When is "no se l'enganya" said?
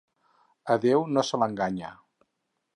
1.17-1.95